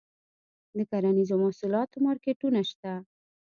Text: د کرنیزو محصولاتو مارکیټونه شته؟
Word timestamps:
د 0.77 0.79
کرنیزو 0.91 1.35
محصولاتو 1.43 1.97
مارکیټونه 2.05 2.59
شته؟ 2.69 2.93